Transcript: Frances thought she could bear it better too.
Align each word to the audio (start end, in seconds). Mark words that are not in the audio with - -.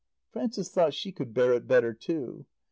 Frances 0.31 0.69
thought 0.71 0.95
she 0.95 1.11
could 1.11 1.31
bear 1.31 1.53
it 1.53 1.67
better 1.67 1.93
too. 1.93 2.47